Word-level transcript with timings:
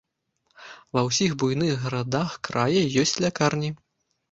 Ва 0.97 1.03
ўсіх 1.07 1.35
буйных 1.43 1.77
гарадах 1.85 2.33
края 2.51 2.83
ёсць 3.05 3.17
лякарні. 3.27 3.75